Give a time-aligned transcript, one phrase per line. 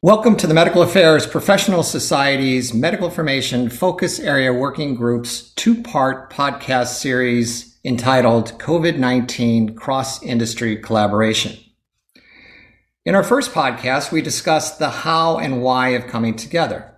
[0.00, 6.32] Welcome to the Medical Affairs Professional Society's Medical Information Focus Area Working Group's two part
[6.32, 11.58] podcast series entitled COVID 19 Cross Industry Collaboration.
[13.04, 16.94] In our first podcast, we discussed the how and why of coming together.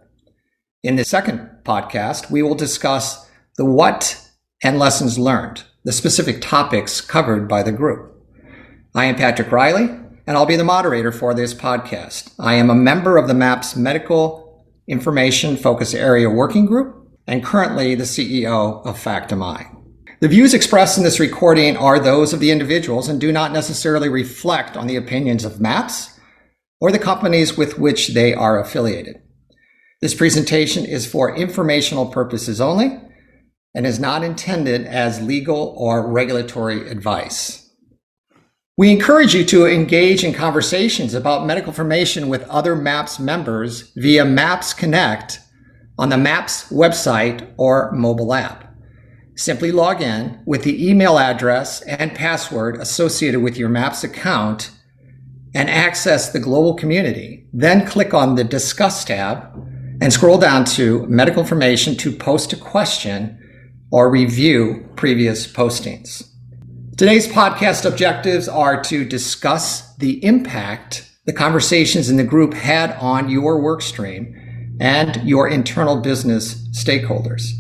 [0.83, 4.29] In the second podcast, we will discuss the what
[4.63, 8.23] and lessons learned, the specific topics covered by the group.
[8.95, 9.89] I am Patrick Riley,
[10.27, 12.33] and I'll be the moderator for this podcast.
[12.39, 17.95] I am a member of the MAPS Medical Information Focus Area Working Group and currently
[17.95, 19.77] the CEO of FactMI.
[20.21, 24.09] The views expressed in this recording are those of the individuals and do not necessarily
[24.09, 26.19] reflect on the opinions of MAPS
[26.81, 29.17] or the companies with which they are affiliated.
[30.01, 33.01] This presentation is for informational purposes only
[33.75, 37.70] and is not intended as legal or regulatory advice.
[38.81, 44.25] We encourage you to engage in conversations about medical information with other MAPS members via
[44.25, 45.39] MAPS Connect
[45.99, 48.75] on the MAPS website or mobile app.
[49.35, 54.71] Simply log in with the email address and password associated with your MAPS account
[55.55, 57.49] and access the global community.
[57.53, 59.53] Then click on the Discuss tab
[60.01, 63.39] and scroll down to Medical Information to post a question
[63.93, 66.30] or review previous postings.
[67.01, 73.31] Today's podcast objectives are to discuss the impact the conversations in the group had on
[73.31, 77.53] your work stream and your internal business stakeholders.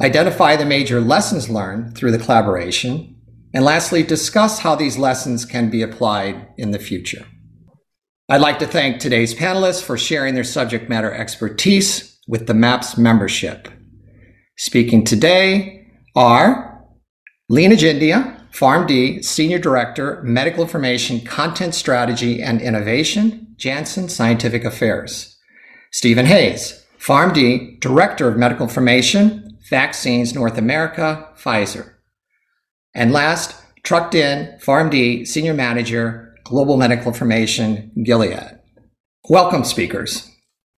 [0.00, 3.14] Identify the major lessons learned through the collaboration.
[3.54, 7.24] And lastly, discuss how these lessons can be applied in the future.
[8.28, 12.98] I'd like to thank today's panelists for sharing their subject matter expertise with the MAPS
[12.98, 13.68] membership.
[14.56, 16.71] Speaking today are
[17.52, 25.36] Lena Jindia, PharmD, Senior Director, Medical Information, Content Strategy and Innovation, Janssen Scientific Affairs.
[25.90, 31.92] Stephen Hayes, PharmD, Director of Medical Information, Vaccines North America, Pfizer.
[32.94, 38.60] And last, Truc Dinh, PharmD, Senior Manager, Global Medical Information, Gilead.
[39.28, 40.26] Welcome, speakers.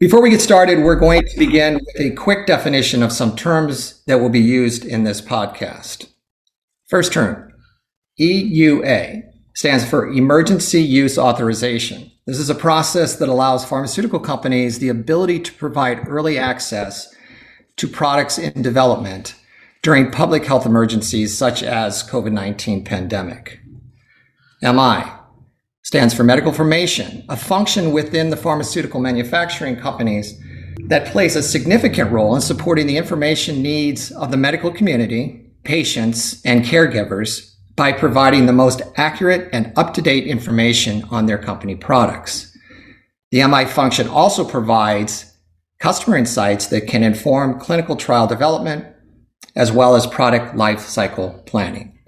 [0.01, 4.03] Before we get started, we're going to begin with a quick definition of some terms
[4.09, 6.09] that will be used in this podcast.
[6.89, 7.51] First term,
[8.21, 9.23] EUA,
[9.55, 12.11] stands for Emergency Use Authorization.
[12.27, 17.15] This is a process that allows pharmaceutical companies the ability to provide early access
[17.77, 19.35] to products in development
[19.83, 23.61] during public health emergencies such as COVID-19 pandemic.
[24.61, 25.05] MI
[25.83, 30.39] stands for medical information, a function within the pharmaceutical manufacturing companies
[30.87, 36.45] that plays a significant role in supporting the information needs of the medical community patients,
[36.45, 41.75] and caregivers by providing the most accurate and up to date information on their company
[41.75, 42.57] products.
[43.31, 45.33] The MI function also provides
[45.81, 48.87] customer insights that can inform clinical trial development
[49.57, 51.99] as well as product life cycle planning.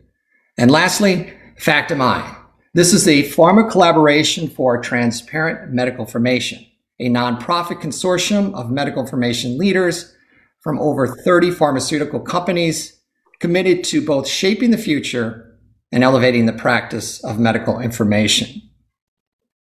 [0.58, 2.36] And lastly, FactMI.
[2.74, 6.64] This is the pharma collaboration for transparent medical information,
[7.00, 10.14] a nonprofit consortium of medical information leaders
[10.60, 12.95] from over 30 pharmaceutical companies
[13.40, 15.58] committed to both shaping the future
[15.92, 18.62] and elevating the practice of medical information.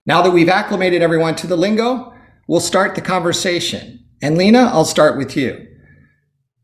[0.05, 2.13] Now that we've acclimated everyone to the lingo,
[2.47, 4.05] we'll start the conversation.
[4.21, 5.67] And Lena, I'll start with you.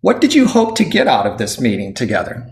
[0.01, 2.47] What did you hope to get out of this meeting together?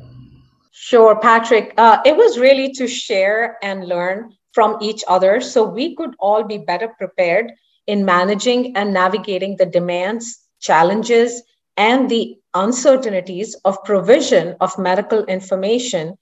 [0.71, 1.73] Sure, Patrick.
[1.77, 6.43] Uh, it was really to share and learn from each other so we could all
[6.43, 7.51] be better prepared
[7.87, 11.41] in managing and navigating the demands, challenges,
[11.75, 16.17] and the uncertainties of provision of medical information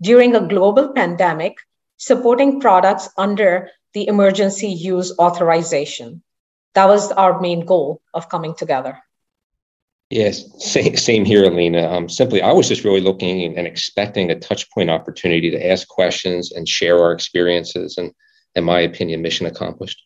[0.00, 1.54] during a global pandemic,
[1.96, 6.22] supporting products under the emergency use authorization.
[6.74, 8.98] That was our main goal of coming together.
[10.10, 11.90] Yes, same, same here, Alina.
[11.90, 15.88] Um, simply, I was just really looking and expecting a touch point opportunity to ask
[15.88, 18.12] questions and share our experiences, and,
[18.54, 20.02] in my opinion, mission accomplished.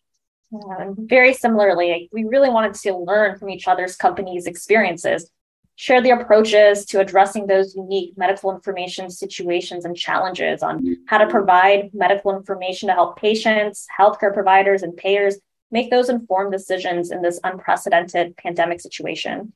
[0.53, 5.29] Yeah, very similarly, we really wanted to learn from each other's companies' experiences
[5.77, 11.27] share the approaches to addressing those unique medical information situations and challenges on how to
[11.27, 15.37] provide medical information to help patients, healthcare providers, and payers
[15.71, 19.53] make those informed decisions in this unprecedented pandemic situation.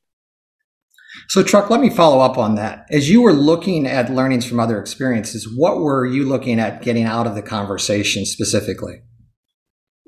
[1.27, 2.85] So, Truc, let me follow up on that.
[2.89, 7.03] As you were looking at learnings from other experiences, what were you looking at getting
[7.03, 9.01] out of the conversation specifically?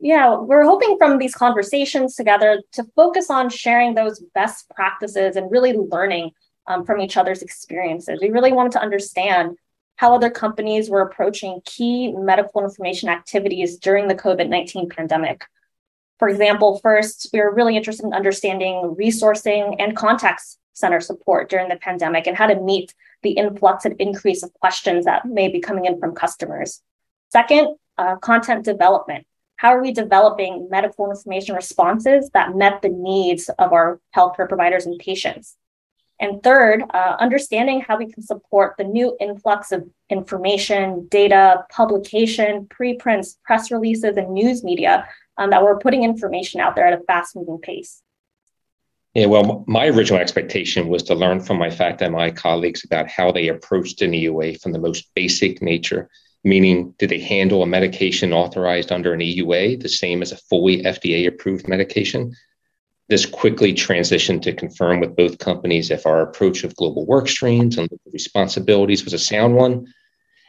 [0.04, 5.50] Yeah, we're hoping from these conversations together to focus on sharing those best practices and
[5.50, 6.32] really learning
[6.68, 8.20] um, from each other's experiences.
[8.22, 9.56] We really wanted to understand
[9.96, 15.46] how other companies were approaching key medical information activities during the COVID 19 pandemic.
[16.20, 21.70] For example, first, we were really interested in understanding resourcing and contact center support during
[21.70, 25.62] the pandemic and how to meet the influx and increase of questions that may be
[25.62, 26.82] coming in from customers.
[27.30, 29.26] Second, uh, content development.
[29.64, 34.86] How are we developing medical information responses that met the needs of our healthcare providers
[34.86, 35.56] and patients?
[36.20, 42.68] And third, uh, understanding how we can support the new influx of information, data, publication,
[42.70, 45.08] preprints, press releases, and news media
[45.38, 48.02] um, that we're putting information out there at a fast moving pace.
[49.14, 53.48] Yeah, well, my original expectation was to learn from my FACT-MI colleagues about how they
[53.48, 56.10] approached an EUA from the most basic nature,
[56.44, 60.84] meaning did they handle a medication authorized under an EUA the same as a fully
[60.84, 62.34] FDA approved medication?
[63.10, 67.78] This quickly transitioned to confirm with both companies if our approach of global work streams
[67.78, 69.88] and responsibilities was a sound one,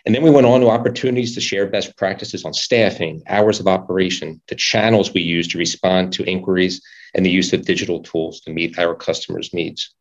[0.06, 3.67] and then we went on to opportunities to share best practices on staffing, hours of
[3.67, 6.82] operation, the channels we use to respond to inquiries,
[7.14, 9.94] and the use of digital tools to meet our customers' needs.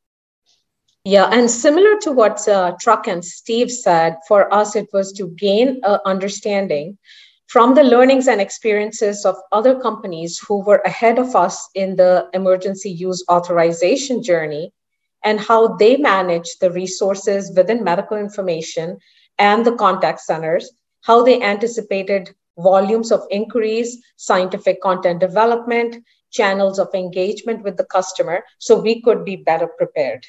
[1.05, 5.27] Yeah, and similar to what uh, Truc and Steve said, for us, it was to
[5.37, 6.97] gain an understanding
[7.47, 12.29] from the learnings and experiences of other companies who were ahead of us in the
[12.33, 14.71] emergency use authorization journey
[15.25, 18.97] and how they manage the resources within medical information
[19.37, 20.71] and the contact centers,
[21.01, 25.97] how they anticipated volumes of inquiries, scientific content development,
[26.31, 30.25] channels of engagement with the customer, so we could be better prepared.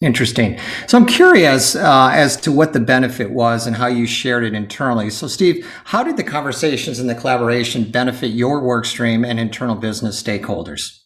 [0.00, 0.60] Interesting.
[0.86, 4.54] So I'm curious uh, as to what the benefit was and how you shared it
[4.54, 5.10] internally.
[5.10, 9.74] So, Steve, how did the conversations and the collaboration benefit your work stream and internal
[9.74, 11.00] business stakeholders?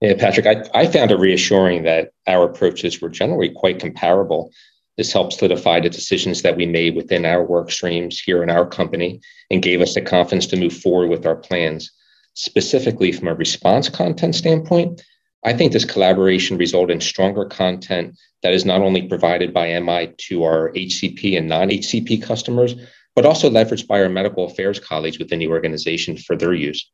[0.00, 4.50] Yeah, Patrick, I, I found it reassuring that our approaches were generally quite comparable.
[4.96, 8.66] This helped solidify the decisions that we made within our work streams here in our
[8.66, 9.20] company
[9.50, 11.92] and gave us the confidence to move forward with our plans.
[12.34, 15.04] Specifically, from a response content standpoint,
[15.44, 20.14] I think this collaboration resulted in stronger content that is not only provided by MI
[20.28, 22.74] to our HCP and non HCP customers,
[23.14, 26.90] but also leveraged by our medical affairs colleagues within the organization for their use.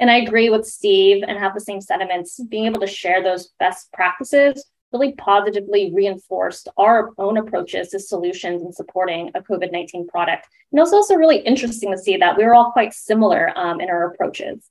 [0.00, 2.40] And I agree with Steve and have the same sentiments.
[2.48, 8.62] Being able to share those best practices really positively reinforced our own approaches to solutions
[8.62, 10.46] and supporting a COVID 19 product.
[10.72, 13.80] And it was also really interesting to see that we were all quite similar um,
[13.80, 14.70] in our approaches.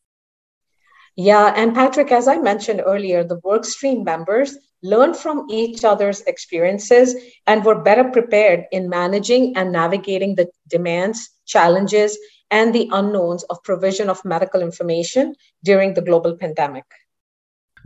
[1.15, 7.15] Yeah, and Patrick, as I mentioned earlier, the workstream members learned from each other's experiences
[7.47, 12.17] and were better prepared in managing and navigating the demands, challenges,
[12.51, 16.85] and the unknowns of provision of medical information during the global pandemic.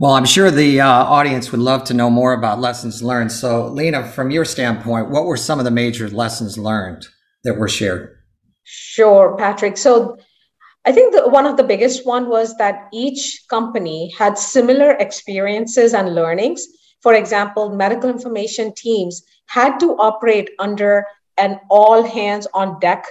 [0.00, 3.32] Well, I'm sure the uh, audience would love to know more about lessons learned.
[3.32, 7.06] So, Lena, from your standpoint, what were some of the major lessons learned
[7.44, 8.16] that were shared?
[8.62, 9.76] Sure, Patrick.
[9.76, 10.18] So,
[10.88, 15.92] I think the, one of the biggest one was that each company had similar experiences
[15.92, 16.66] and learnings.
[17.02, 21.04] For example, medical information teams had to operate under
[21.36, 23.04] an all hands on deck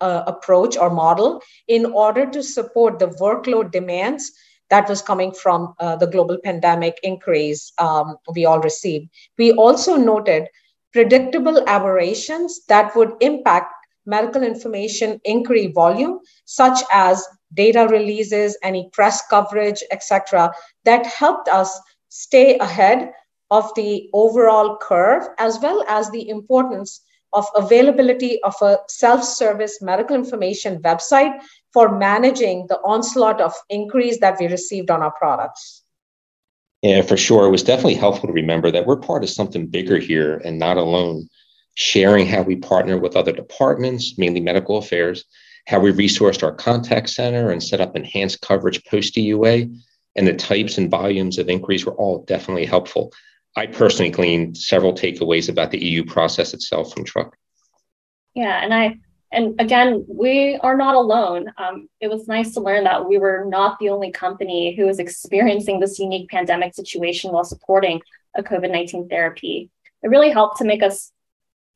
[0.00, 4.32] uh, approach or model in order to support the workload demands
[4.70, 9.06] that was coming from uh, the global pandemic increase um, we all received.
[9.36, 10.48] We also noted
[10.94, 13.74] predictable aberrations that would impact
[14.08, 17.24] medical information inquiry volume, such as
[17.54, 20.50] data releases, any press coverage, etc.,
[20.84, 21.78] that helped us
[22.08, 23.12] stay ahead
[23.50, 30.16] of the overall curve, as well as the importance of availability of a self-service medical
[30.16, 31.38] information website
[31.72, 35.82] for managing the onslaught of inquiries that we received on our products.
[36.82, 37.46] Yeah, for sure.
[37.46, 40.76] It was definitely helpful to remember that we're part of something bigger here and not
[40.76, 41.28] alone.
[41.80, 45.24] Sharing how we partner with other departments, mainly medical affairs,
[45.68, 49.72] how we resourced our contact center and set up enhanced coverage post EUA,
[50.16, 53.12] and the types and volumes of inquiries were all definitely helpful.
[53.54, 57.36] I personally gleaned several takeaways about the EU process itself from Truc.
[58.34, 58.98] Yeah, and I
[59.30, 61.52] and again, we are not alone.
[61.58, 64.98] Um, it was nice to learn that we were not the only company who was
[64.98, 68.00] experiencing this unique pandemic situation while supporting
[68.34, 69.70] a COVID 19 therapy.
[70.02, 71.12] It really helped to make us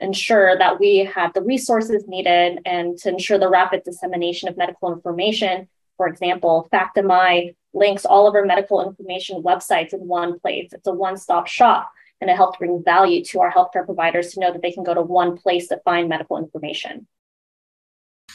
[0.02, 4.92] ensure that we had the resources needed and to ensure the rapid dissemination of medical
[4.92, 5.68] information.
[5.97, 10.73] For example, FACT-MI links all of our medical information websites in one place.
[10.73, 11.90] It's a one stop shop
[12.21, 14.94] and it helps bring value to our healthcare providers to know that they can go
[14.94, 17.06] to one place to find medical information.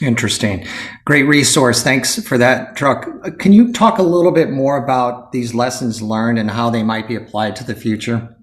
[0.02, 0.68] Interesting.
[1.06, 1.82] Great resource.
[1.82, 3.40] Thanks for that, Truc.
[3.40, 7.08] Can you talk a little bit more about these lessons learned and how they might
[7.08, 8.37] be applied to the future?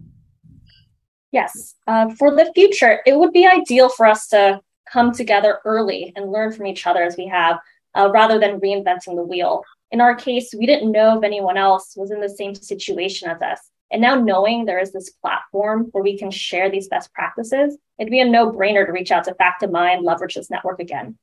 [1.34, 1.74] Yes.
[1.88, 6.30] Uh, for the future, it would be ideal for us to come together early and
[6.30, 7.58] learn from each other as we have,
[7.96, 9.64] uh, rather than reinventing the wheel.
[9.90, 13.42] In our case, we didn't know if anyone else was in the same situation as
[13.42, 13.58] us.
[13.90, 18.12] And now knowing there is this platform where we can share these best practices, it'd
[18.12, 21.18] be a no-brainer to reach out to FactMI and leverage this network again.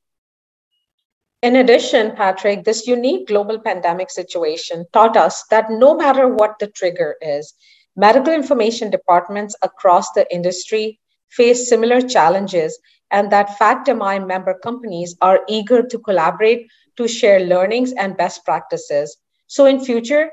[1.40, 6.66] In addition, Patrick, this unique global pandemic situation taught us that no matter what the
[6.66, 7.54] trigger is,
[7.96, 12.78] medical information departments across the industry face similar challenges
[13.10, 19.16] and that FactMI member companies are eager to collaborate to share learnings and best practices.
[19.46, 20.30] So in future,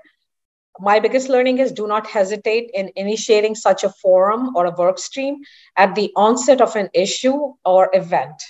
[0.80, 4.98] my biggest learning is do not hesitate in initiating such a forum or a work
[4.98, 5.38] stream
[5.76, 8.42] at the onset of an issue or event.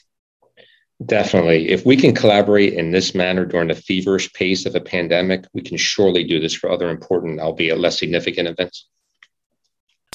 [1.03, 1.69] Definitely.
[1.69, 5.61] If we can collaborate in this manner during the feverish pace of a pandemic, we
[5.61, 8.87] can surely do this for other important, albeit less significant events.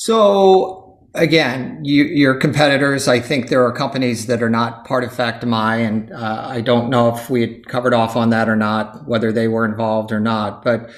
[0.01, 5.11] So, again, you, your competitors, I think there are companies that are not part of
[5.11, 9.07] FactMI, and uh, I don't know if we had covered off on that or not,
[9.07, 10.65] whether they were involved or not.
[10.65, 10.91] But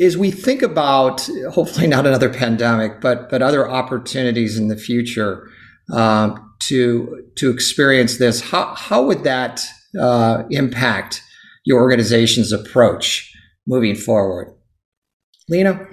[0.00, 5.48] as we think about, hopefully not another pandemic, but but other opportunities in the future,
[5.92, 9.66] um, to to experience this, how how would that
[9.98, 11.22] uh, impact
[11.64, 13.32] your organization's approach
[13.66, 14.54] moving forward?
[15.48, 15.86] Lena.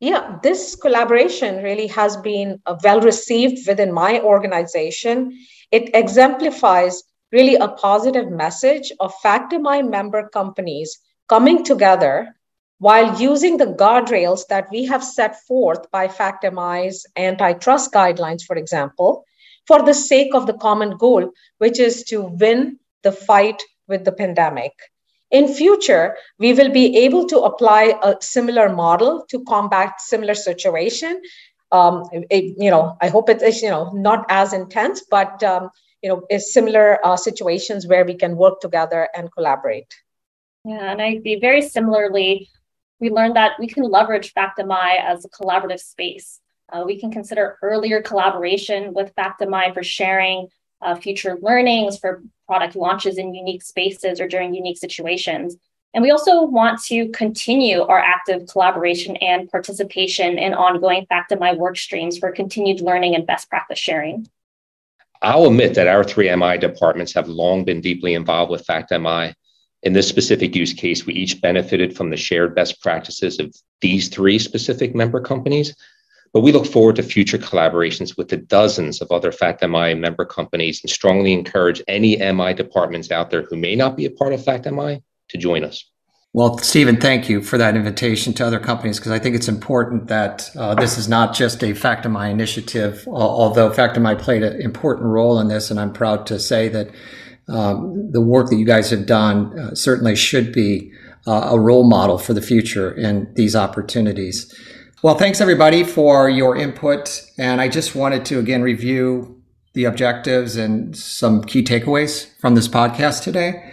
[0.00, 5.36] Yeah, this collaboration really has been uh, well received within my organization.
[5.72, 7.02] It exemplifies
[7.32, 12.34] really a positive message of FactMI member companies coming together
[12.78, 19.24] while using the guardrails that we have set forth by FactMI's antitrust guidelines, for example,
[19.66, 21.28] for the sake of the common goal,
[21.58, 24.72] which is to win the fight with the pandemic.
[25.30, 31.20] In future, we will be able to apply a similar model to combat similar situation.
[31.70, 35.70] Um, it, you know, I hope it is, you know, not as intense, but um,
[36.02, 39.92] you know, similar uh, situations where we can work together and collaborate.
[40.64, 42.48] Yeah, and I be very similarly,
[43.00, 46.40] we learned that we can leverage FactMI as a collaborative space.
[46.70, 50.48] Uh, we can consider earlier collaboration with FactMI for sharing
[50.80, 55.56] uh, future learnings for product launches in unique spaces or during unique situations.
[55.94, 61.76] And we also want to continue our active collaboration and participation in ongoing FactMI work
[61.76, 64.28] streams for continued learning and best practice sharing.
[65.22, 69.34] I'll admit that our three MI departments have long been deeply involved with FactMI.
[69.82, 74.08] In this specific use case, we each benefited from the shared best practices of these
[74.08, 75.74] three specific member companies
[76.32, 80.80] but we look forward to future collaborations with the dozens of other FactMI member companies
[80.82, 84.40] and strongly encourage any MI departments out there who may not be a part of
[84.40, 85.84] FactMI to join us.
[86.34, 90.08] Well, Stephen, thank you for that invitation to other companies because I think it's important
[90.08, 95.40] that uh, this is not just a FactMI initiative, although FactMI played an important role
[95.40, 96.90] in this, and I'm proud to say that
[97.48, 100.92] um, the work that you guys have done uh, certainly should be
[101.26, 104.54] uh, a role model for the future in these opportunities.
[105.00, 107.24] Well, thanks everybody for your input.
[107.38, 109.40] And I just wanted to again review
[109.74, 113.72] the objectives and some key takeaways from this podcast today.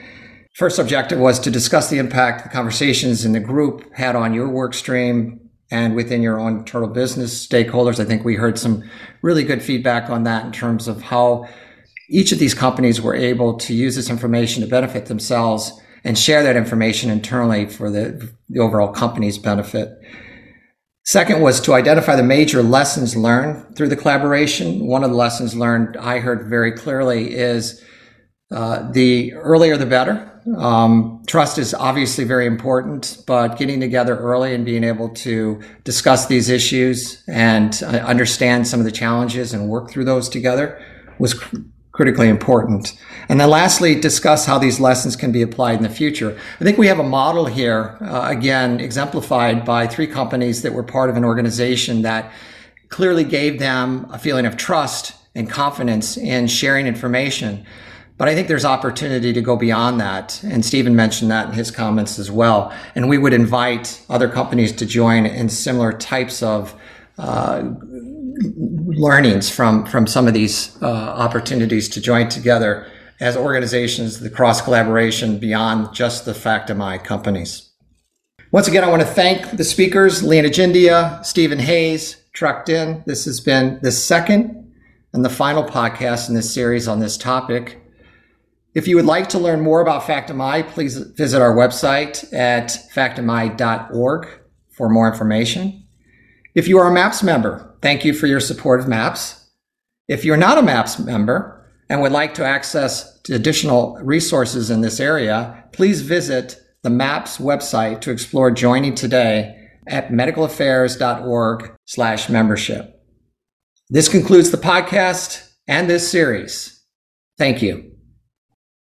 [0.53, 4.47] First objective was to discuss the impact the conversations in the group had on your
[4.47, 7.99] work stream and within your own internal business stakeholders.
[7.99, 8.87] I think we heard some
[9.23, 11.47] really good feedback on that in terms of how
[12.07, 15.71] each of these companies were able to use this information to benefit themselves
[16.03, 19.89] and share that information internally for the, the overall company's benefit.
[21.05, 24.87] Second was to identify the major lessons learned through the collaboration.
[24.87, 27.83] One of the lessons learned I heard very clearly is
[28.49, 30.31] uh, the earlier the better.
[30.57, 36.25] Um, trust is obviously very important, but getting together early and being able to discuss
[36.25, 40.83] these issues and uh, understand some of the challenges and work through those together
[41.19, 41.39] was
[41.95, 42.93] critically important.
[43.29, 46.37] And then lastly, discuss how these lessons can be applied in the future.
[46.59, 50.83] I think we have a model here, uh, again, exemplified by three companies that were
[50.83, 52.33] part of an organization that
[52.89, 57.65] clearly gave them a feeling of trust and confidence in sharing information.
[58.17, 60.43] But I think there's opportunity to go beyond that.
[60.43, 62.73] And Stephen mentioned that in his comments as well.
[62.93, 66.75] And we would invite other companies to join in similar types of
[67.17, 67.63] uh,
[68.97, 72.87] learnings from from some of these uh, opportunities to join together
[73.19, 77.71] as organizations, the cross collaboration beyond just the FactMI companies.
[78.51, 83.03] Once again, I want to thank the speakers, Lena Jindia, Stephen Hayes, Truc Dinh.
[83.05, 84.73] This has been the second
[85.13, 87.81] and the final podcast in this series on this topic.
[88.73, 94.27] If you would like to learn more about FactMI, please visit our website at factimi.org
[94.69, 95.84] for more information.
[96.55, 99.49] If you are a MAPS member, thank you for your support of MAPS.
[100.07, 105.01] If you're not a MAPS member and would like to access additional resources in this
[105.01, 113.03] area, please visit the MAPS website to explore joining today at medicalaffairs.org slash membership.
[113.89, 116.83] This concludes the podcast and this series.
[117.37, 117.94] Thank you.